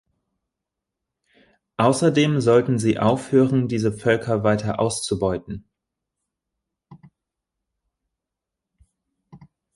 Außerdem 1.77 2.41
sollten 2.41 2.79
sie 2.79 2.97
aufhören, 2.97 3.67
diese 3.67 3.91
Völker 3.93 4.43
weiter 4.43 4.79
auszubeuten. 4.79 5.63